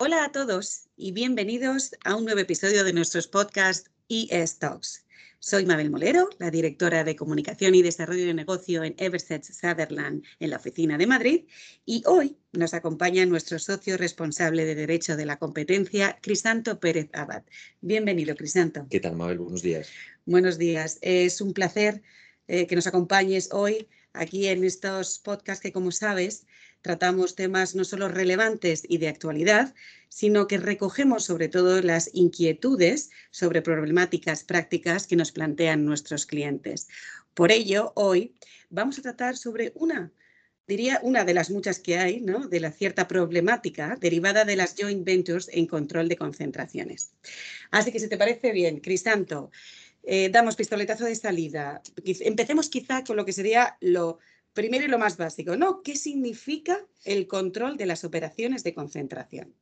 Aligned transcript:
Hola 0.00 0.22
a 0.22 0.30
todos 0.30 0.86
y 0.96 1.10
bienvenidos 1.10 1.90
a 2.04 2.14
un 2.14 2.24
nuevo 2.24 2.38
episodio 2.38 2.84
de 2.84 2.92
nuestros 2.92 3.26
podcasts 3.26 3.90
ES 4.08 4.60
Talks. 4.60 5.04
Soy 5.40 5.66
Mabel 5.66 5.90
Molero, 5.90 6.30
la 6.38 6.52
directora 6.52 7.02
de 7.02 7.16
Comunicación 7.16 7.74
y 7.74 7.82
Desarrollo 7.82 8.24
de 8.24 8.32
Negocio 8.32 8.84
en 8.84 8.94
Everset 8.96 9.42
Sutherland 9.42 10.22
en 10.38 10.50
la 10.50 10.58
oficina 10.58 10.96
de 10.98 11.08
Madrid 11.08 11.46
y 11.84 12.04
hoy 12.06 12.36
nos 12.52 12.74
acompaña 12.74 13.26
nuestro 13.26 13.58
socio 13.58 13.96
responsable 13.96 14.64
de 14.64 14.76
Derecho 14.76 15.16
de 15.16 15.26
la 15.26 15.40
Competencia, 15.40 16.16
Crisanto 16.22 16.78
Pérez 16.78 17.10
Abad. 17.12 17.42
Bienvenido, 17.80 18.36
Crisanto. 18.36 18.86
¿Qué 18.88 19.00
tal, 19.00 19.16
Mabel? 19.16 19.38
Buenos 19.38 19.62
días. 19.62 19.90
Buenos 20.26 20.58
días. 20.58 20.98
Es 21.02 21.40
un 21.40 21.52
placer 21.52 22.02
eh, 22.46 22.68
que 22.68 22.76
nos 22.76 22.86
acompañes 22.86 23.48
hoy 23.52 23.88
aquí 24.12 24.46
en 24.46 24.62
estos 24.62 25.18
podcasts 25.18 25.60
que, 25.60 25.72
como 25.72 25.90
sabes, 25.90 26.46
tratamos 26.88 27.34
temas 27.34 27.74
no 27.74 27.84
solo 27.84 28.08
relevantes 28.08 28.82
y 28.88 28.96
de 28.96 29.08
actualidad, 29.08 29.74
sino 30.08 30.46
que 30.46 30.56
recogemos 30.56 31.22
sobre 31.22 31.48
todo 31.50 31.82
las 31.82 32.08
inquietudes 32.14 33.10
sobre 33.30 33.60
problemáticas 33.60 34.42
prácticas 34.42 35.06
que 35.06 35.14
nos 35.14 35.30
plantean 35.30 35.84
nuestros 35.84 36.24
clientes. 36.24 36.88
Por 37.34 37.52
ello, 37.52 37.92
hoy 37.94 38.36
vamos 38.70 38.98
a 38.98 39.02
tratar 39.02 39.36
sobre 39.36 39.70
una, 39.74 40.12
diría 40.66 40.98
una 41.02 41.26
de 41.26 41.34
las 41.34 41.50
muchas 41.50 41.78
que 41.78 41.98
hay, 41.98 42.22
¿no? 42.22 42.48
de 42.48 42.58
la 42.58 42.72
cierta 42.72 43.06
problemática 43.06 43.98
derivada 44.00 44.46
de 44.46 44.56
las 44.56 44.74
joint 44.74 45.04
ventures 45.04 45.50
en 45.52 45.66
control 45.66 46.08
de 46.08 46.16
concentraciones. 46.16 47.12
Así 47.70 47.92
que 47.92 48.00
si 48.00 48.08
te 48.08 48.16
parece 48.16 48.50
bien, 48.52 48.80
Crisanto, 48.80 49.50
eh, 50.04 50.30
damos 50.30 50.56
pistoletazo 50.56 51.04
de 51.04 51.16
salida. 51.16 51.82
Empecemos 52.02 52.70
quizá 52.70 53.04
con 53.04 53.16
lo 53.16 53.26
que 53.26 53.34
sería 53.34 53.76
lo 53.82 54.20
primero 54.58 54.84
y 54.84 54.88
lo 54.88 54.98
más 54.98 55.16
básico, 55.16 55.56
¿no? 55.56 55.82
¿Qué 55.84 55.94
significa 55.94 56.84
el 57.04 57.28
control 57.28 57.76
de 57.76 57.86
las 57.86 58.02
operaciones 58.02 58.64
de 58.64 58.74
concentración? 58.74 59.54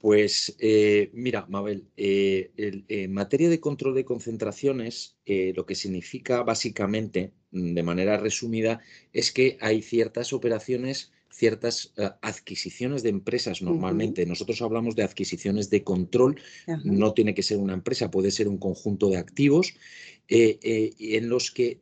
Pues 0.00 0.54
eh, 0.60 1.10
mira, 1.14 1.46
Mabel, 1.48 1.88
eh, 1.96 2.52
en 2.56 3.12
materia 3.12 3.48
de 3.48 3.58
control 3.58 3.96
de 3.96 4.04
concentraciones, 4.04 5.16
eh, 5.26 5.52
lo 5.56 5.66
que 5.66 5.74
significa 5.74 6.44
básicamente, 6.44 7.32
mm, 7.50 7.74
de 7.74 7.82
manera 7.82 8.18
resumida, 8.18 8.80
es 9.12 9.32
que 9.32 9.58
hay 9.60 9.82
ciertas 9.82 10.32
operaciones, 10.32 11.10
ciertas 11.28 11.92
adquisiciones 12.22 13.02
de 13.02 13.10
empresas 13.10 13.62
normalmente. 13.62 14.26
Nosotros 14.26 14.62
hablamos 14.62 14.94
de 14.94 15.02
adquisiciones 15.02 15.70
de 15.70 15.82
control, 15.82 16.40
no 16.84 17.14
tiene 17.14 17.34
que 17.34 17.42
ser 17.42 17.58
una 17.58 17.74
empresa, 17.74 18.10
puede 18.10 18.30
ser 18.30 18.48
un 18.48 18.58
conjunto 18.58 19.08
de 19.10 19.18
activos 19.18 19.74
en 20.28 21.28
los 21.28 21.50
que 21.50 21.80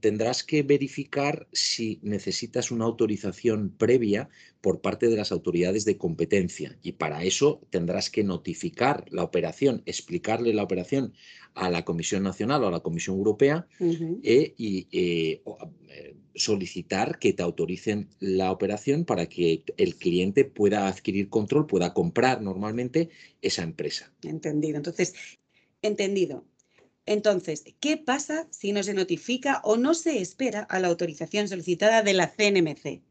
tendrás 0.00 0.42
que 0.42 0.64
verificar 0.64 1.46
si 1.52 2.00
necesitas 2.02 2.72
una 2.72 2.84
autorización 2.84 3.70
previa 3.70 4.28
por 4.60 4.80
parte 4.80 5.06
de 5.06 5.16
las 5.16 5.30
autoridades 5.30 5.84
de 5.84 5.96
competencia 5.96 6.76
y 6.82 6.92
para 6.92 7.22
eso 7.22 7.60
tendrás 7.70 8.10
que 8.10 8.24
notificar 8.24 9.04
la 9.10 9.22
operación, 9.22 9.82
explicarle 9.86 10.52
la 10.52 10.64
operación 10.64 11.12
a 11.54 11.70
la 11.70 11.84
Comisión 11.84 12.24
Nacional 12.24 12.64
o 12.64 12.68
a 12.68 12.70
la 12.72 12.80
Comisión 12.80 13.16
Europea 13.16 13.68
eh, 13.78 14.54
y 14.56 14.88
eh, 14.90 15.42
eh, 15.88 16.16
solicitar 16.34 17.20
que 17.20 17.32
te 17.32 17.44
autoricen 17.44 18.08
la 18.18 18.50
operación 18.50 19.04
para 19.04 19.26
que 19.26 19.62
el 19.76 19.94
cliente 19.94 20.44
pueda 20.44 20.88
adquirir 20.88 21.28
control, 21.28 21.66
pueda 21.66 21.94
comprar 21.94 22.42
normalmente 22.42 23.10
esa 23.42 23.62
empresa. 23.62 24.12
Entendido. 24.22 24.76
Entonces, 24.76 25.14
entendido. 25.82 26.44
Entonces, 27.06 27.64
¿qué 27.80 27.96
pasa 27.96 28.46
si 28.50 28.72
no 28.72 28.82
se 28.82 28.94
notifica 28.94 29.60
o 29.64 29.76
no 29.76 29.94
se 29.94 30.20
espera 30.20 30.60
a 30.62 30.78
la 30.80 30.88
autorización 30.88 31.48
solicitada 31.48 32.02
de 32.02 32.14
la 32.14 32.28
CNMC? 32.28 33.02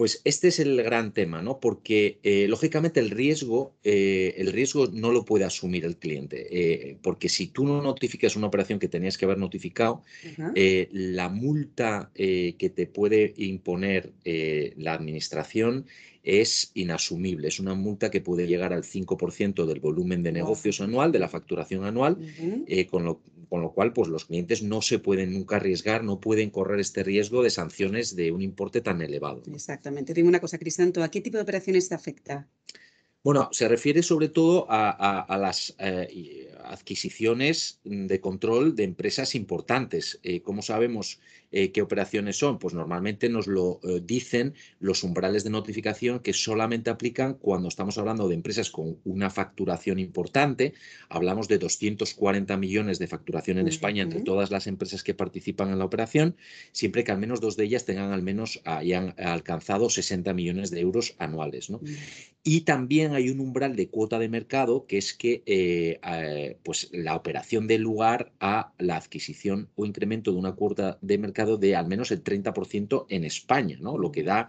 Pues 0.00 0.22
este 0.24 0.48
es 0.48 0.58
el 0.60 0.82
gran 0.82 1.12
tema, 1.12 1.42
¿no? 1.42 1.60
Porque 1.60 2.20
eh, 2.22 2.46
lógicamente 2.48 3.00
el 3.00 3.10
riesgo, 3.10 3.74
eh, 3.84 4.34
el 4.38 4.50
riesgo 4.50 4.86
no 4.86 5.12
lo 5.12 5.26
puede 5.26 5.44
asumir 5.44 5.84
el 5.84 5.98
cliente, 5.98 6.46
eh, 6.50 6.96
porque 7.02 7.28
si 7.28 7.48
tú 7.48 7.66
no 7.66 7.82
notificas 7.82 8.34
una 8.34 8.46
operación 8.46 8.78
que 8.78 8.88
tenías 8.88 9.18
que 9.18 9.26
haber 9.26 9.36
notificado, 9.36 10.02
la 10.90 11.28
multa 11.28 12.10
que 12.14 12.72
te 12.74 12.86
puede 12.86 13.34
imponer 13.36 14.14
la 14.24 14.94
administración 14.94 15.84
es 16.22 16.70
inasumible. 16.74 17.48
Es 17.48 17.60
una 17.60 17.74
multa 17.74 18.10
que 18.10 18.20
puede 18.20 18.46
llegar 18.46 18.72
al 18.72 18.84
5% 18.84 19.66
del 19.66 19.80
volumen 19.80 20.22
de 20.22 20.32
negocios 20.32 20.80
anual, 20.80 21.12
de 21.12 21.18
la 21.18 21.28
facturación 21.28 21.84
anual, 21.84 22.18
eh, 22.66 22.86
con, 22.86 23.04
lo, 23.04 23.20
con, 23.50 23.60
lo, 23.60 23.72
cual 23.72 23.92
pues, 23.92 24.08
los 24.08 24.24
clientes 24.24 24.62
no 24.62 24.80
se 24.80 24.98
pueden 24.98 25.32
nunca 25.34 25.56
arriesgar, 25.56 26.04
no 26.04 26.20
pueden 26.20 26.50
correr 26.50 26.80
este 26.80 27.02
riesgo 27.02 27.42
de 27.42 27.50
sanciones 27.50 28.16
de 28.16 28.32
un 28.32 28.40
importe 28.40 28.80
tan 28.80 29.02
elevado. 29.02 29.42
Exactamente. 29.52 30.14
Dime 30.14 30.28
una 30.28 30.40
cosa, 30.40 30.56
Crisanto, 30.56 31.02
¿a 31.02 31.10
qué 31.10 31.20
tipo 31.20 31.36
de 31.36 31.42
operaciones 31.42 31.88
te 31.88 31.94
afecta? 31.94 32.48
Bueno, 33.22 33.50
se 33.52 33.68
refiere 33.68 34.02
sobre 34.02 34.28
todo 34.28 34.66
a, 34.70 35.36
las 35.38 35.74
eh, 35.78 36.49
adquisiciones 36.70 37.80
de 37.84 38.20
control 38.20 38.76
de 38.76 38.84
empresas 38.84 39.34
importantes. 39.34 40.20
Eh, 40.22 40.40
como 40.40 40.62
sabemos 40.62 41.20
eh, 41.52 41.72
qué 41.72 41.82
operaciones 41.82 42.36
son? 42.36 42.58
Pues 42.58 42.74
normalmente 42.74 43.28
nos 43.28 43.48
lo 43.48 43.80
eh, 43.82 44.00
dicen 44.04 44.54
los 44.78 45.02
umbrales 45.02 45.42
de 45.42 45.50
notificación 45.50 46.20
que 46.20 46.32
solamente 46.32 46.90
aplican 46.90 47.34
cuando 47.34 47.68
estamos 47.68 47.98
hablando 47.98 48.28
de 48.28 48.36
empresas 48.36 48.70
con 48.70 48.98
una 49.04 49.30
facturación 49.30 49.98
importante. 49.98 50.74
Hablamos 51.08 51.48
de 51.48 51.58
240 51.58 52.56
millones 52.56 52.98
de 52.98 53.08
facturación 53.08 53.58
en 53.58 53.66
España 53.66 54.04
entre 54.04 54.20
todas 54.20 54.50
las 54.50 54.66
empresas 54.68 55.02
que 55.02 55.14
participan 55.14 55.70
en 55.70 55.78
la 55.78 55.84
operación, 55.84 56.36
siempre 56.72 57.02
que 57.02 57.12
al 57.12 57.18
menos 57.18 57.40
dos 57.40 57.56
de 57.56 57.64
ellas 57.64 57.84
tengan 57.84 58.12
al 58.12 58.22
menos 58.22 58.60
hayan 58.64 59.14
alcanzado 59.18 59.90
60 59.90 60.32
millones 60.34 60.70
de 60.70 60.80
euros 60.80 61.16
anuales. 61.18 61.70
Y 62.42 62.62
también 62.62 63.12
hay 63.12 63.28
un 63.28 63.40
umbral 63.40 63.76
de 63.76 63.88
cuota 63.88 64.18
de 64.18 64.28
mercado 64.28 64.86
que 64.86 64.98
es 64.98 65.12
que 65.12 65.42
eh, 65.44 66.56
pues 66.62 66.88
la 66.92 67.14
operación 67.16 67.66
dé 67.66 67.78
lugar 67.78 68.32
a 68.40 68.72
la 68.78 68.96
adquisición 68.96 69.68
o 69.76 69.86
incremento 69.86 70.32
de 70.32 70.38
una 70.38 70.52
cuota 70.52 70.98
de 71.00 71.18
mercado 71.18 71.56
de 71.56 71.76
al 71.76 71.86
menos 71.86 72.10
el 72.10 72.22
30% 72.22 73.06
en 73.08 73.24
España, 73.24 73.78
¿no? 73.80 73.98
Lo 73.98 74.12
que 74.12 74.22
da, 74.22 74.48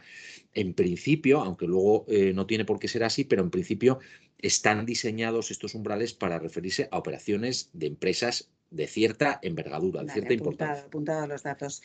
en 0.53 0.73
principio, 0.73 1.41
aunque 1.41 1.67
luego 1.67 2.05
eh, 2.07 2.33
no 2.33 2.45
tiene 2.45 2.65
por 2.65 2.79
qué 2.79 2.87
ser 2.87 3.03
así, 3.03 3.23
pero 3.23 3.43
en 3.43 3.49
principio 3.49 3.99
están 4.39 4.85
diseñados 4.85 5.51
estos 5.51 5.75
umbrales 5.75 6.13
para 6.13 6.39
referirse 6.39 6.87
a 6.91 6.97
operaciones 6.97 7.69
de 7.73 7.87
empresas 7.87 8.51
de 8.69 8.87
cierta 8.87 9.39
envergadura, 9.41 10.03
de 10.03 10.11
cierta 10.11 10.33
importancia. 10.33 10.85
Apuntado 10.85 11.27
los 11.27 11.43
datos. 11.43 11.81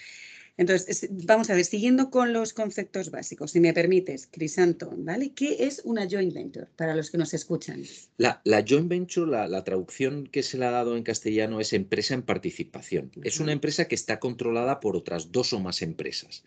Entonces, 0.59 1.09
vamos 1.11 1.51
a 1.51 1.55
ver, 1.55 1.65
siguiendo 1.67 2.11
con 2.11 2.33
los 2.33 2.55
conceptos 2.55 3.11
básicos, 3.11 3.51
si 3.51 3.61
me 3.61 3.75
permites, 3.75 4.27
Crisanto, 4.31 4.91
¿vale? 4.97 5.33
¿Qué 5.35 5.67
es 5.67 5.83
una 5.85 6.09
joint 6.09 6.33
venture 6.33 6.67
para 6.77 6.95
los 6.95 7.11
que 7.11 7.19
nos 7.19 7.35
escuchan? 7.35 7.83
La, 8.17 8.41
joint 8.67 8.89
venture, 8.89 9.31
la, 9.31 9.65
traducción 9.65 10.27
que 10.27 10.43
se 10.43 10.57
le 10.57 10.65
ha 10.65 10.71
dado 10.71 10.97
en 10.97 11.03
castellano 11.03 11.61
es 11.61 11.75
empresa 11.75 12.15
en 12.15 12.23
participación. 12.23 13.11
Es 13.23 13.39
una 13.39 13.53
empresa 13.53 13.87
que 13.87 13.95
está 13.95 14.19
controlada 14.19 14.81
por 14.81 14.97
otras 14.97 15.31
dos 15.31 15.53
o 15.53 15.61
más 15.61 15.83
empresas. 15.83 16.43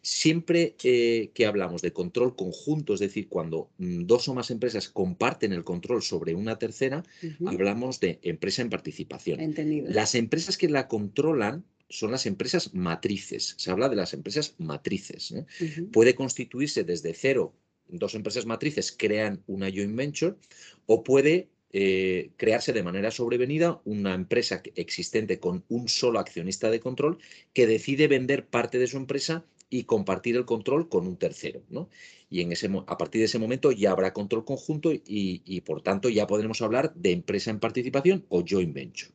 Siempre 0.00 0.74
eh, 0.82 1.30
que 1.32 1.46
hablamos 1.46 1.82
de 1.82 1.92
control 1.92 2.34
conjunto, 2.34 2.94
es 2.94 3.00
decir, 3.00 3.28
cuando 3.28 3.70
mm, 3.78 4.06
dos 4.06 4.26
o 4.26 4.34
más 4.34 4.50
empresas 4.50 4.88
comparten 4.88 5.52
el 5.52 5.62
control 5.62 6.02
sobre 6.02 6.34
una 6.34 6.58
tercera, 6.58 7.04
hablamos 7.46 8.00
de 8.00 8.18
empresa 8.22 8.62
en 8.62 8.70
participación. 8.70 9.38
Entendido. 9.38 9.88
Las 9.88 10.16
empresas 10.16 10.58
que 10.58 10.68
la 10.68 10.88
controlan 10.88 11.64
son 11.92 12.10
las 12.10 12.24
empresas 12.26 12.72
matrices. 12.74 13.54
Se 13.58 13.70
habla 13.70 13.88
de 13.88 13.96
las 13.96 14.14
empresas 14.14 14.54
matrices. 14.58 15.30
¿eh? 15.32 15.46
Puede 15.92 16.14
constituirse 16.14 16.84
desde 16.84 17.12
cero, 17.12 17.54
dos 17.88 18.14
empresas 18.14 18.46
matrices 18.46 18.94
crean 18.96 19.42
una 19.46 19.70
joint 19.70 19.94
venture 19.94 20.34
o 20.86 21.04
puede 21.04 21.50
eh, 21.74 22.30
crearse 22.36 22.72
de 22.72 22.82
manera 22.82 23.10
sobrevenida 23.10 23.80
una 23.84 24.14
empresa 24.14 24.62
existente 24.74 25.38
con 25.38 25.64
un 25.68 25.88
solo 25.88 26.18
accionista 26.18 26.70
de 26.70 26.80
control 26.80 27.18
que 27.52 27.66
decide 27.66 28.08
vender 28.08 28.46
parte 28.46 28.78
de 28.78 28.86
su 28.86 28.96
empresa 28.96 29.44
y 29.68 29.84
compartir 29.84 30.36
el 30.36 30.44
control 30.46 30.88
con 30.88 31.06
un 31.06 31.16
tercero. 31.16 31.62
¿no? 31.68 31.90
Y 32.30 32.40
en 32.40 32.52
ese, 32.52 32.70
a 32.86 32.96
partir 32.96 33.20
de 33.20 33.26
ese 33.26 33.38
momento 33.38 33.72
ya 33.72 33.90
habrá 33.90 34.14
control 34.14 34.44
conjunto 34.44 34.90
y, 34.92 35.60
por 35.62 35.82
tanto 35.82 36.08
ya 36.08 36.26
podremos 36.26 36.62
hablar 36.62 36.94
de 36.94 37.12
empresa 37.12 37.50
en 37.50 37.60
participación 37.60 38.24
o 38.30 38.42
joint 38.46 38.72
venture. 38.72 39.12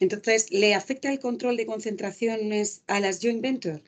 Entonces, 0.00 0.50
¿le 0.50 0.74
afecta 0.74 1.12
el 1.12 1.18
control 1.18 1.56
de 1.56 1.66
concentraciones 1.66 2.82
a 2.86 3.00
las 3.00 3.20
joint 3.20 3.42
ventures? 3.42 3.82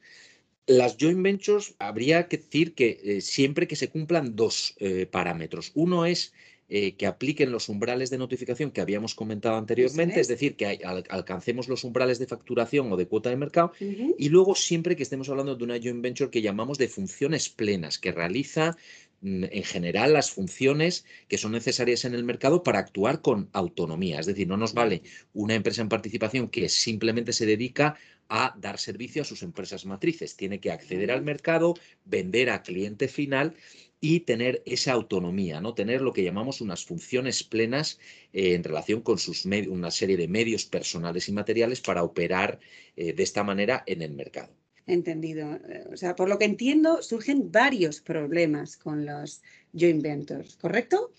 Las 0.66 0.96
joint 0.98 1.22
ventures 1.22 1.74
habría 1.78 2.28
que 2.28 2.36
decir 2.36 2.74
que 2.74 3.00
eh, 3.02 3.20
siempre 3.20 3.66
que 3.66 3.76
se 3.76 3.88
cumplan 3.88 4.36
dos 4.36 4.74
eh, 4.78 5.06
parámetros. 5.06 5.72
Uno 5.74 6.04
es 6.04 6.32
eh, 6.70 6.96
que 6.96 7.06
apliquen 7.06 7.50
los 7.50 7.70
umbrales 7.70 8.10
de 8.10 8.18
notificación 8.18 8.70
que 8.70 8.82
habíamos 8.82 9.14
comentado 9.14 9.56
anteriormente, 9.56 10.20
es 10.20 10.28
decir, 10.28 10.54
que 10.54 10.66
alcancemos 11.08 11.66
los 11.66 11.82
umbrales 11.82 12.18
de 12.18 12.26
facturación 12.26 12.92
o 12.92 12.98
de 12.98 13.06
cuota 13.06 13.30
de 13.30 13.36
mercado, 13.36 13.72
y 13.80 14.28
luego 14.28 14.54
siempre 14.54 14.94
que 14.94 15.02
estemos 15.02 15.30
hablando 15.30 15.56
de 15.56 15.64
una 15.64 15.78
joint 15.80 16.02
venture 16.02 16.30
que 16.30 16.42
llamamos 16.42 16.76
de 16.76 16.88
funciones 16.88 17.48
plenas, 17.48 17.98
que 17.98 18.12
realiza 18.12 18.76
en 19.22 19.64
general 19.64 20.12
las 20.12 20.30
funciones 20.30 21.04
que 21.28 21.38
son 21.38 21.52
necesarias 21.52 22.04
en 22.04 22.14
el 22.14 22.24
mercado 22.24 22.62
para 22.62 22.78
actuar 22.78 23.20
con 23.20 23.48
autonomía. 23.52 24.20
Es 24.20 24.26
decir, 24.26 24.46
no 24.46 24.56
nos 24.56 24.74
vale 24.74 25.02
una 25.32 25.54
empresa 25.54 25.82
en 25.82 25.88
participación 25.88 26.48
que 26.48 26.68
simplemente 26.68 27.32
se 27.32 27.46
dedica 27.46 27.96
a 28.28 28.54
dar 28.58 28.78
servicio 28.78 29.22
a 29.22 29.24
sus 29.24 29.42
empresas 29.42 29.86
matrices. 29.86 30.36
Tiene 30.36 30.60
que 30.60 30.70
acceder 30.70 31.10
al 31.10 31.22
mercado, 31.22 31.74
vender 32.04 32.50
a 32.50 32.62
cliente 32.62 33.08
final 33.08 33.56
y 34.00 34.20
tener 34.20 34.62
esa 34.64 34.92
autonomía, 34.92 35.60
¿no? 35.60 35.74
tener 35.74 36.02
lo 36.02 36.12
que 36.12 36.22
llamamos 36.22 36.60
unas 36.60 36.84
funciones 36.84 37.42
plenas 37.42 37.98
eh, 38.32 38.54
en 38.54 38.62
relación 38.62 39.00
con 39.00 39.18
sus 39.18 39.44
una 39.44 39.90
serie 39.90 40.16
de 40.16 40.28
medios 40.28 40.66
personales 40.66 41.28
y 41.28 41.32
materiales 41.32 41.80
para 41.80 42.04
operar 42.04 42.60
eh, 42.96 43.12
de 43.12 43.22
esta 43.22 43.42
manera 43.42 43.82
en 43.86 44.02
el 44.02 44.12
mercado. 44.12 44.57
Entendido. 44.88 45.60
O 45.92 45.96
sea, 45.98 46.16
por 46.16 46.30
lo 46.30 46.38
que 46.38 46.46
entiendo, 46.46 47.02
surgen 47.02 47.52
varios 47.52 48.00
problemas 48.00 48.78
con 48.78 49.04
los 49.04 49.42
joint 49.78 50.02
ventures, 50.02 50.56
¿correcto? 50.56 51.12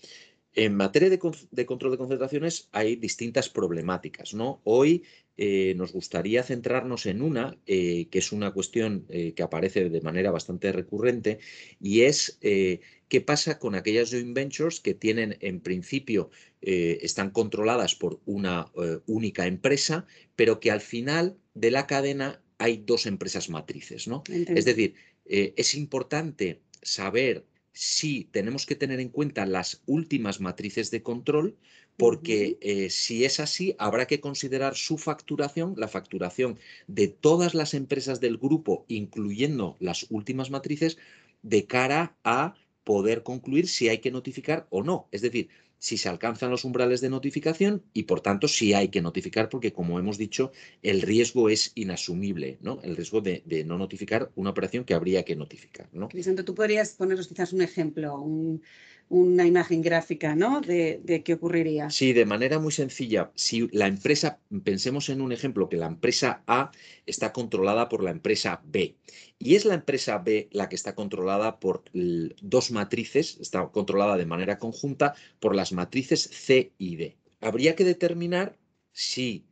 En 0.54 0.74
materia 0.74 1.08
de, 1.08 1.18
control 1.20 1.92
de 1.92 1.96
concentraciones 1.96 2.68
hay 2.72 2.96
distintas 2.96 3.48
problemáticas. 3.48 4.34
¿no? 4.34 4.60
Hoy 4.64 5.04
eh, 5.36 5.74
nos 5.76 5.92
gustaría 5.92 6.42
centrarnos 6.42 7.06
en 7.06 7.22
una, 7.22 7.56
eh, 7.66 8.08
que 8.10 8.18
es 8.18 8.32
una 8.32 8.50
cuestión 8.50 9.06
eh, 9.08 9.32
que 9.34 9.44
aparece 9.44 9.88
de 9.88 10.00
manera 10.00 10.32
bastante 10.32 10.72
recurrente, 10.72 11.38
y 11.80 12.00
es 12.00 12.38
qué 12.40 13.20
pasa 13.24 13.60
con 13.60 13.76
aquellas 13.76 14.10
joint 14.10 14.34
ventures 14.34 14.80
que 14.80 14.94
tienen, 14.94 15.36
en 15.40 15.60
principio, 15.60 16.30
están 16.60 17.30
controladas 17.30 17.94
por 17.94 18.20
una 18.26 18.66
única 19.06 19.46
empresa, 19.46 20.06
pero 20.36 20.60
que 20.60 20.70
al 20.70 20.80
final 20.80 21.36
de 21.54 21.70
la 21.70 21.86
cadena 21.86 22.42
hay 22.60 22.76
dos 22.86 23.06
empresas 23.06 23.50
matrices. 23.50 24.06
¿no? 24.06 24.22
Es 24.28 24.64
decir, 24.64 24.94
es 25.26 25.74
importante 25.74 26.60
saber 26.82 27.44
si 27.72 28.24
tenemos 28.24 28.66
que 28.66 28.74
tener 28.74 29.00
en 29.00 29.08
cuenta 29.08 29.46
las 29.46 29.82
últimas 29.86 30.40
matrices 30.40 30.90
de 30.90 31.02
control, 31.02 31.56
porque 31.96 32.58
eh, 32.60 32.90
si 32.90 33.24
es 33.24 33.40
así, 33.40 33.74
habrá 33.78 34.06
que 34.06 34.20
considerar 34.20 34.74
su 34.74 34.96
facturación, 34.96 35.74
la 35.76 35.88
facturación 35.88 36.58
de 36.86 37.08
todas 37.08 37.54
las 37.54 37.74
empresas 37.74 38.20
del 38.20 38.38
grupo, 38.38 38.84
incluyendo 38.88 39.76
las 39.80 40.06
últimas 40.10 40.50
matrices, 40.50 40.98
de 41.42 41.66
cara 41.66 42.16
a 42.24 42.54
poder 42.84 43.22
concluir 43.22 43.68
si 43.68 43.88
hay 43.88 43.98
que 43.98 44.10
notificar 44.10 44.66
o 44.70 44.82
no. 44.82 45.08
Es 45.12 45.22
decir, 45.22 45.48
si 45.80 45.96
se 45.96 46.10
alcanzan 46.10 46.50
los 46.50 46.64
umbrales 46.64 47.00
de 47.00 47.08
notificación 47.08 47.82
y 47.94 48.04
por 48.04 48.20
tanto 48.20 48.46
si 48.48 48.74
hay 48.74 48.88
que 48.88 49.00
notificar 49.00 49.48
porque 49.48 49.72
como 49.72 49.98
hemos 49.98 50.18
dicho 50.18 50.52
el 50.82 51.00
riesgo 51.00 51.48
es 51.48 51.72
inasumible, 51.74 52.58
¿no? 52.60 52.80
El 52.82 52.96
riesgo 52.96 53.22
de, 53.22 53.42
no 53.66 53.78
notificar 53.78 54.30
una 54.36 54.50
operación 54.50 54.84
que 54.84 54.92
habría 54.92 55.24
que 55.24 55.36
notificar, 55.36 55.88
¿no? 55.92 56.08
Crisanto, 56.08 56.44
tú 56.44 56.54
podrías 56.54 56.92
ponernos 56.92 57.26
quizás 57.26 57.54
un 57.54 57.62
ejemplo, 57.62 58.20
un, 58.20 58.62
una 59.10 59.44
imagen 59.44 59.82
gráfica 59.82 60.36
¿no? 60.36 60.60
de, 60.60 61.22
qué 61.24 61.34
ocurriría. 61.34 61.90
Sí, 61.90 62.12
de 62.12 62.24
manera 62.24 62.60
muy 62.60 62.70
sencilla. 62.70 63.32
Si 63.34 63.68
la 63.72 63.88
empresa, 63.88 64.38
pensemos 64.64 65.08
en 65.08 65.20
un 65.20 65.32
ejemplo, 65.32 65.68
que 65.68 65.76
la 65.76 65.88
empresa 65.88 66.44
A 66.46 66.70
está 67.06 67.32
controlada 67.32 67.88
por 67.88 68.04
la 68.04 68.12
empresa 68.12 68.62
B 68.64 68.94
y 69.40 69.56
es 69.56 69.64
la 69.64 69.74
empresa 69.74 70.18
B 70.18 70.48
la 70.52 70.68
que 70.68 70.76
está 70.76 70.94
controlada 70.94 71.58
por 71.58 71.82
dos 71.92 72.70
matrices, 72.70 73.36
está 73.40 73.66
controlada 73.68 74.16
de 74.16 74.26
manera 74.26 74.58
conjunta 74.58 75.14
por 75.40 75.56
las 75.56 75.72
matrices 75.72 76.30
C 76.32 76.72
y 76.78 76.94
D. 76.94 77.16
Habría 77.40 77.74
que 77.74 77.84
determinar 77.84 78.56
si 78.92 79.44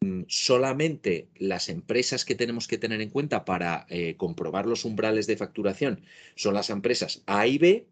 mm, 0.00 0.22
solamente 0.26 1.28
las 1.36 1.68
empresas 1.68 2.24
que 2.24 2.34
tenemos 2.34 2.66
que 2.66 2.78
tener 2.78 3.02
en 3.02 3.10
cuenta 3.10 3.44
para 3.44 3.84
eh, 3.90 4.16
comprobar 4.16 4.64
los 4.64 4.86
umbrales 4.86 5.26
de 5.26 5.36
facturación 5.36 6.00
son 6.34 6.54
las 6.54 6.70
empresas 6.70 7.22
A 7.26 7.46
y 7.46 7.58
B 7.58 7.91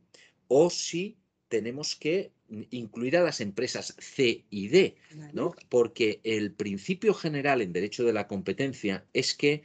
o 0.53 0.69
si 0.69 1.17
tenemos 1.49 1.95
que 1.95 2.33
incluir 2.71 3.17
a 3.17 3.23
las 3.23 3.41
empresas 3.41 3.95
C 3.99 4.45
y 4.51 4.67
D, 4.67 4.97
¿no? 5.33 5.55
Porque 5.69 6.21
el 6.25 6.53
principio 6.53 7.15
general 7.15 7.63
en 7.63 7.73
derecho 7.73 8.03
de 8.05 8.13
la 8.13 8.27
competencia 8.27 9.07
es 9.13 9.35
que 9.35 9.63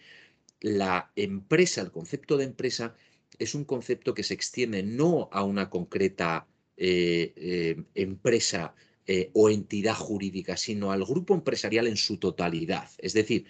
la 0.61 1.11
empresa, 1.15 1.81
el 1.81 1.91
concepto 1.91 2.37
de 2.37 2.45
empresa, 2.45 2.95
es 3.39 3.55
un 3.55 3.65
concepto 3.65 4.13
que 4.13 4.23
se 4.23 4.35
extiende 4.35 4.83
no 4.83 5.27
a 5.31 5.43
una 5.43 5.71
concreta 5.71 6.47
eh, 6.77 7.33
eh, 7.35 7.83
empresa 7.95 8.75
eh, 9.07 9.31
o 9.33 9.49
entidad 9.49 9.95
jurídica, 9.95 10.55
sino 10.55 10.91
al 10.91 11.03
grupo 11.03 11.33
empresarial 11.33 11.87
en 11.87 11.97
su 11.97 12.17
totalidad. 12.17 12.91
Es 12.99 13.13
decir, 13.13 13.45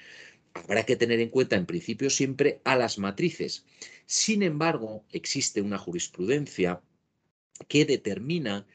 habrá 0.53 0.85
que 0.85 0.95
tener 0.95 1.19
en 1.19 1.29
cuenta 1.29 1.57
en 1.57 1.65
principio 1.65 2.09
siempre 2.09 2.61
a 2.63 2.77
las 2.77 2.97
matrices. 2.97 3.65
Sin 4.05 4.41
embargo, 4.41 5.03
existe 5.11 5.61
una 5.61 5.77
jurisprudencia 5.77 6.81
que 7.67 7.85
determina 7.85 8.65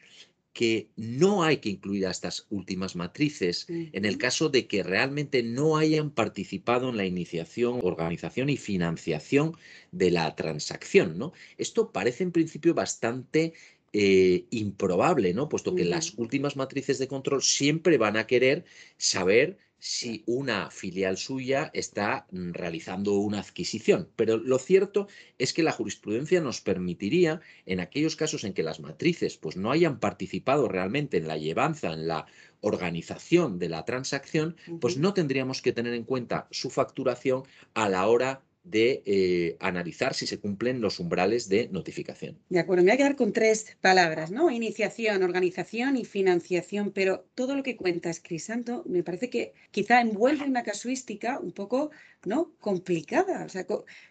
que 0.53 0.89
no 0.97 1.43
hay 1.43 1.57
que 1.57 1.69
incluir 1.69 2.05
a 2.05 2.11
estas 2.11 2.45
últimas 2.49 2.95
matrices 2.95 3.67
en 3.69 4.03
el 4.03 4.17
caso 4.17 4.49
de 4.49 4.67
que 4.67 4.83
realmente 4.83 5.43
no 5.43 5.77
hayan 5.77 6.11
participado 6.11 6.89
en 6.89 6.97
la 6.97 7.05
iniciación, 7.05 7.79
organización 7.81 8.49
y 8.49 8.57
financiación 8.57 9.55
de 9.91 10.11
la 10.11 10.35
transacción. 10.35 11.17
¿no? 11.17 11.31
Esto 11.57 11.91
parece 11.91 12.23
en 12.23 12.33
principio 12.33 12.73
bastante 12.73 13.53
eh, 13.93 14.45
improbable, 14.49 15.33
¿no? 15.33 15.47
puesto 15.47 15.73
que 15.73 15.85
las 15.85 16.15
últimas 16.17 16.57
matrices 16.57 16.99
de 16.99 17.07
control 17.07 17.41
siempre 17.43 17.97
van 17.97 18.17
a 18.17 18.27
querer 18.27 18.65
saber 18.97 19.57
si 19.83 20.23
una 20.27 20.69
filial 20.69 21.17
suya 21.17 21.71
está 21.73 22.27
mm, 22.29 22.51
realizando 22.51 23.15
una 23.15 23.39
adquisición. 23.39 24.09
Pero 24.15 24.37
lo 24.37 24.59
cierto 24.59 25.07
es 25.39 25.53
que 25.53 25.63
la 25.63 25.71
jurisprudencia 25.71 26.39
nos 26.39 26.61
permitiría, 26.61 27.41
en 27.65 27.79
aquellos 27.79 28.15
casos 28.15 28.43
en 28.43 28.53
que 28.53 28.61
las 28.61 28.79
matrices 28.79 29.37
pues, 29.37 29.57
no 29.57 29.71
hayan 29.71 29.99
participado 29.99 30.67
realmente 30.67 31.17
en 31.17 31.27
la 31.27 31.37
llevanza, 31.37 31.93
en 31.93 32.07
la 32.07 32.27
organización 32.61 33.57
de 33.57 33.69
la 33.69 33.83
transacción, 33.83 34.55
pues 34.79 34.97
no 34.97 35.15
tendríamos 35.15 35.63
que 35.63 35.73
tener 35.73 35.95
en 35.95 36.03
cuenta 36.03 36.47
su 36.51 36.69
facturación 36.69 37.43
a 37.73 37.89
la 37.89 38.07
hora 38.07 38.43
de 38.63 39.01
eh, 39.05 39.57
analizar 39.59 40.13
si 40.13 40.27
se 40.27 40.39
cumplen 40.39 40.81
los 40.81 40.99
umbrales 40.99 41.49
de 41.49 41.67
notificación. 41.69 42.37
De 42.49 42.59
acuerdo, 42.59 42.83
me 42.83 42.91
voy 42.91 42.95
a 42.95 42.97
quedar 42.97 43.15
con 43.15 43.33
tres 43.33 43.77
palabras, 43.81 44.31
¿no? 44.31 44.51
Iniciación, 44.51 45.23
organización 45.23 45.97
y 45.97 46.05
financiación, 46.05 46.91
pero 46.91 47.25
todo 47.33 47.55
lo 47.55 47.63
que 47.63 47.75
cuentas, 47.75 48.21
Crisanto, 48.23 48.83
me 48.85 49.03
parece 49.03 49.29
que 49.29 49.53
quizá 49.71 49.99
envuelve 50.01 50.45
una 50.45 50.63
casuística 50.63 51.39
un 51.39 51.51
poco, 51.51 51.91
¿no? 52.23 52.53
Complicada. 52.59 53.45
O 53.45 53.49
sea, 53.49 53.65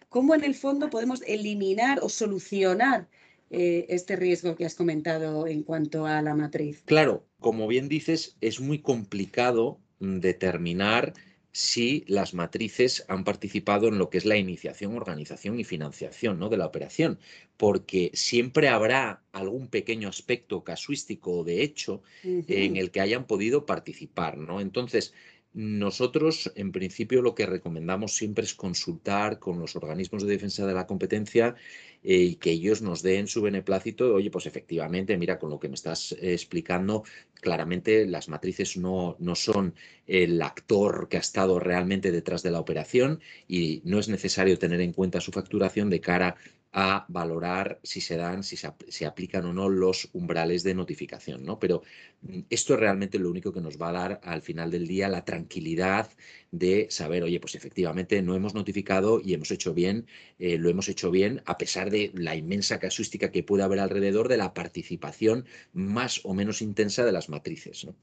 ¿cómo 0.08 0.34
en 0.34 0.44
el 0.44 0.54
fondo 0.54 0.90
podemos 0.90 1.22
eliminar 1.26 2.00
o 2.02 2.08
solucionar 2.08 3.08
eh, 3.50 3.86
este 3.88 4.16
riesgo 4.16 4.56
que 4.56 4.64
has 4.64 4.74
comentado 4.74 5.46
en 5.46 5.62
cuanto 5.62 6.06
a 6.06 6.22
la 6.22 6.34
matriz? 6.34 6.82
Claro, 6.86 7.24
como 7.38 7.68
bien 7.68 7.88
dices, 7.88 8.36
es 8.40 8.60
muy 8.60 8.80
complicado 8.80 9.80
mm, 10.00 10.18
determinar 10.18 11.14
si 11.52 12.04
las 12.06 12.32
matrices 12.34 13.04
han 13.08 13.24
participado 13.24 13.88
en 13.88 13.98
lo 13.98 14.08
que 14.08 14.18
es 14.18 14.24
la 14.24 14.36
iniciación, 14.36 14.94
organización 14.94 15.58
y 15.58 15.64
financiación 15.64 16.38
¿no? 16.38 16.48
de 16.48 16.56
la 16.56 16.66
operación, 16.66 17.18
porque 17.56 18.10
siempre 18.14 18.68
habrá 18.68 19.22
algún 19.32 19.68
pequeño 19.68 20.08
aspecto 20.08 20.62
casuístico 20.62 21.38
o 21.38 21.44
de 21.44 21.62
hecho 21.62 22.02
en 22.22 22.76
el 22.76 22.90
que 22.90 23.00
hayan 23.00 23.26
podido 23.26 23.66
participar. 23.66 24.38
¿no? 24.38 24.60
Entonces, 24.60 25.12
nosotros, 25.52 26.52
en 26.54 26.70
principio, 26.70 27.22
lo 27.22 27.34
que 27.34 27.44
recomendamos 27.44 28.14
siempre 28.14 28.44
es 28.44 28.54
consultar 28.54 29.40
con 29.40 29.58
los 29.58 29.74
organismos 29.74 30.22
de 30.22 30.30
defensa 30.30 30.64
de 30.64 30.74
la 30.74 30.86
competencia 30.86 31.56
eh, 32.04 32.16
y 32.18 32.34
que 32.36 32.52
ellos 32.52 32.82
nos 32.82 33.02
den 33.02 33.26
su 33.26 33.42
beneplácito. 33.42 34.14
Oye, 34.14 34.30
pues 34.30 34.46
efectivamente, 34.46 35.16
mira, 35.18 35.40
con 35.40 35.50
lo 35.50 35.58
que 35.58 35.68
me 35.68 35.74
estás 35.74 36.12
eh, 36.12 36.32
explicando, 36.32 37.02
claramente 37.34 38.06
las 38.06 38.28
matrices 38.28 38.76
no, 38.76 39.16
no 39.18 39.34
son 39.34 39.74
el 40.06 40.40
actor 40.40 41.08
que 41.08 41.16
ha 41.16 41.20
estado 41.20 41.58
realmente 41.58 42.12
detrás 42.12 42.44
de 42.44 42.52
la 42.52 42.60
operación 42.60 43.20
y 43.48 43.82
no 43.84 43.98
es 43.98 44.08
necesario 44.08 44.58
tener 44.58 44.80
en 44.80 44.92
cuenta 44.92 45.20
su 45.20 45.32
facturación 45.32 45.90
de 45.90 46.00
cara 46.00 46.36
a 46.72 47.04
valorar 47.08 47.80
si 47.82 48.00
se 48.00 48.16
dan, 48.16 48.44
si 48.44 48.56
se, 48.56 49.06
aplican 49.06 49.44
o 49.44 49.52
no 49.52 49.68
los 49.68 50.08
umbrales 50.12 50.62
de 50.62 50.74
notificación, 50.74 51.44
¿no? 51.44 51.58
Pero 51.58 51.82
mm, 52.22 52.40
esto 52.48 52.74
es 52.74 52.80
realmente 52.80 53.18
lo 53.18 53.30
único 53.30 53.52
que 53.52 53.60
nos 53.60 53.80
va 53.80 53.88
a 53.88 53.92
dar 53.92 54.20
al 54.22 54.42
final 54.42 54.70
del 54.70 54.86
día 54.86 55.08
la 55.08 55.24
tranquilidad 55.24 56.08
de 56.52 56.86
saber, 56.90 57.24
oye, 57.24 57.40
pues 57.40 57.56
efectivamente 57.56 58.22
no 58.22 58.36
hemos 58.36 58.54
notificado 58.54 59.20
y 59.24 59.34
hemos 59.34 59.50
hecho 59.50 59.74
bien, 59.74 60.06
eh, 60.38 60.58
lo 60.58 60.68
hemos 60.68 60.88
hecho 60.88 61.10
bien 61.10 61.42
a 61.44 61.58
pesar 61.58 61.90
de 61.90 62.12
la 62.14 62.36
inmensa 62.36 62.78
casuística 62.78 63.32
que 63.32 63.42
puede 63.42 63.64
haber 63.64 63.80
alrededor 63.80 64.28
de 64.28 64.36
la 64.36 64.54
participación 64.54 65.46
más 65.72 66.20
o 66.24 66.34
menos 66.34 66.62
intensa 66.62 67.04
de 67.04 67.12
las 67.12 67.28
matrices, 67.28 67.84
¿no? 67.84 67.96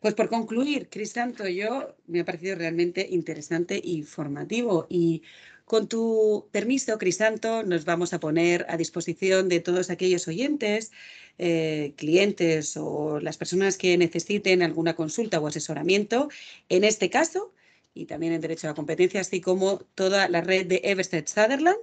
Pues 0.00 0.14
por 0.14 0.28
concluir, 0.28 0.88
Crisanto, 0.88 1.48
yo 1.48 1.96
me 2.06 2.20
ha 2.20 2.24
parecido 2.24 2.54
realmente 2.54 3.06
interesante 3.10 3.80
y 3.82 4.04
formativo 4.04 4.86
y 4.88 5.22
con 5.68 5.88
tu 5.88 6.48
permiso, 6.50 6.98
Crisanto, 6.98 7.62
nos 7.62 7.84
vamos 7.84 8.12
a 8.12 8.20
poner 8.20 8.66
a 8.68 8.76
disposición 8.76 9.48
de 9.48 9.60
todos 9.60 9.90
aquellos 9.90 10.26
oyentes, 10.26 10.90
eh, 11.38 11.92
clientes 11.96 12.76
o 12.76 13.20
las 13.20 13.36
personas 13.36 13.76
que 13.76 13.96
necesiten 13.96 14.62
alguna 14.62 14.96
consulta 14.96 15.38
o 15.38 15.46
asesoramiento, 15.46 16.28
en 16.68 16.82
este 16.84 17.10
caso, 17.10 17.52
y 17.94 18.06
también 18.06 18.32
en 18.32 18.40
Derecho 18.40 18.66
a 18.66 18.70
la 18.70 18.74
Competencia, 18.74 19.20
así 19.20 19.40
como 19.40 19.78
toda 19.94 20.28
la 20.28 20.40
red 20.40 20.66
de 20.66 20.80
Everstead 20.84 21.26
Sutherland. 21.26 21.78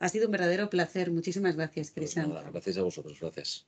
Ha 0.00 0.08
sido 0.08 0.26
un 0.26 0.32
verdadero 0.32 0.70
placer. 0.70 1.10
Muchísimas 1.10 1.56
gracias, 1.56 1.90
pues 1.90 2.14
Crisanto. 2.14 2.42
gracias 2.50 2.78
a 2.78 2.82
vosotros. 2.82 3.18
Gracias. 3.20 3.66